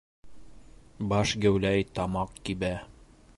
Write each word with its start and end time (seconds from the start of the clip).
Баш 1.11 1.33
геүләй, 1.45 1.85
тамаҡ 2.01 2.35
кибә. 2.49 2.73